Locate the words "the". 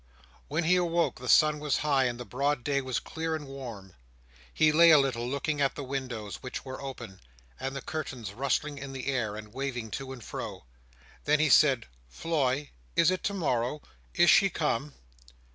1.19-1.29, 2.19-2.25, 5.75-5.83, 7.75-7.83, 8.93-9.05